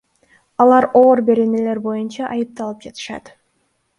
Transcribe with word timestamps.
Алар 0.63 0.87
оор 1.01 1.21
беренелер 1.27 1.81
боюнча 1.85 2.25
айтыпталып 2.31 2.87
жатышат. 2.89 3.33